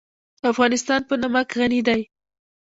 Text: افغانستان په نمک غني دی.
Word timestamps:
افغانستان 0.51 1.01
په 1.09 1.15
نمک 1.21 1.47
غني 1.57 1.79
دی. 1.87 2.01